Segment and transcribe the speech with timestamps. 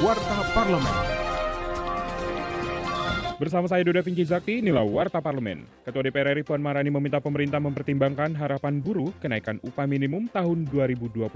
[0.00, 0.96] Warta Parlemen.
[3.36, 5.68] Bersama saya Duda Vinci Zakti, inilah Warta Parlemen.
[5.84, 11.28] Ketua DPR RI Puan Marani meminta pemerintah mempertimbangkan harapan buruh kenaikan upah minimum tahun 2022.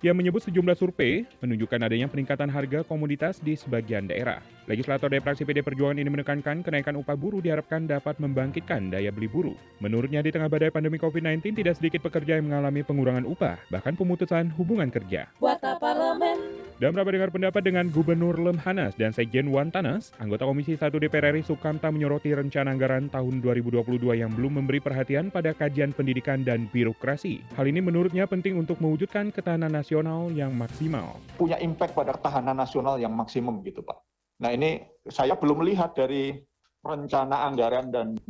[0.00, 4.40] Ia menyebut sejumlah survei menunjukkan adanya peningkatan harga komoditas di sebagian daerah.
[4.64, 9.28] Legislator dari fraksi PD Perjuangan ini menekankan kenaikan upah buruh diharapkan dapat membangkitkan daya beli
[9.28, 9.60] buruh.
[9.84, 14.56] Menurutnya di tengah badai pandemi COVID-19 tidak sedikit pekerja yang mengalami pengurangan upah, bahkan pemutusan
[14.56, 15.28] hubungan kerja.
[15.36, 16.65] Warta Parlemen.
[16.76, 21.40] Dalam rapat dengar pendapat dengan Gubernur Lemhanas dan Sekjen Wantanas, anggota Komisi 1 DPR RI
[21.40, 27.40] Sukamta menyoroti rencana anggaran tahun 2022 yang belum memberi perhatian pada kajian pendidikan dan birokrasi.
[27.56, 31.16] Hal ini menurutnya penting untuk mewujudkan ketahanan nasional yang maksimal.
[31.40, 33.96] punya impact pada ketahanan nasional yang maksimum gitu Pak.
[34.44, 36.36] Nah ini saya belum melihat dari
[36.84, 38.20] rencana anggaran dan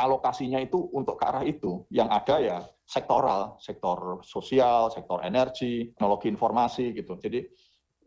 [0.00, 1.84] alokasinya itu untuk ke arah itu.
[1.92, 2.58] Yang ada ya
[2.90, 7.14] sektoral, sektor sosial, sektor energi, teknologi informasi gitu.
[7.22, 7.46] Jadi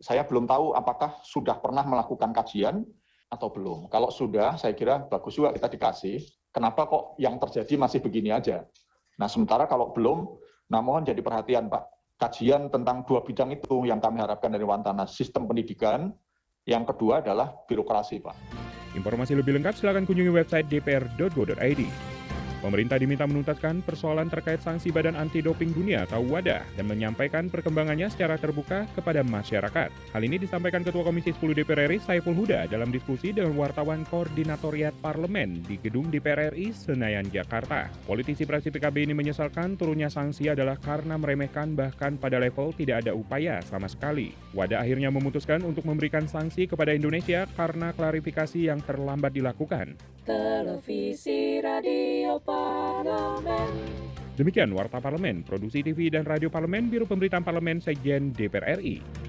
[0.04, 2.84] saya belum tahu apakah sudah pernah melakukan kajian
[3.32, 3.88] atau belum.
[3.88, 6.20] Kalau sudah, saya kira bagus juga kita dikasih.
[6.52, 8.68] Kenapa kok yang terjadi masih begini aja?
[9.16, 10.28] Nah sementara kalau belum,
[10.68, 11.88] nah mohon jadi perhatian Pak.
[12.20, 16.12] Kajian tentang dua bidang itu yang kami harapkan dari Wantanas, sistem pendidikan,
[16.68, 18.36] yang kedua adalah birokrasi Pak.
[18.94, 22.13] Informasi lebih lengkap silakan kunjungi website dpr.go.id.
[22.64, 28.08] Pemerintah diminta menuntaskan persoalan terkait sanksi Badan Anti Doping Dunia atau WADA dan menyampaikan perkembangannya
[28.08, 29.92] secara terbuka kepada masyarakat.
[29.92, 34.96] Hal ini disampaikan Ketua Komisi 10 DPR RI Saiful Huda dalam diskusi dengan wartawan Koordinatoriat
[35.04, 37.92] Parlemen di Gedung DPR RI Senayan, Jakarta.
[38.08, 43.12] Politisi fraksi PKB ini menyesalkan turunnya sanksi adalah karena meremehkan bahkan pada level tidak ada
[43.12, 44.32] upaya sama sekali.
[44.56, 50.13] WADA akhirnya memutuskan untuk memberikan sanksi kepada Indonesia karena klarifikasi yang terlambat dilakukan.
[50.24, 53.72] Televisi Radio Parlemen.
[54.34, 59.23] Demikian Warta Parlemen, Produksi TV dan Radio Parlemen, Biro Pemberitaan Parlemen, Sekjen DPR RI.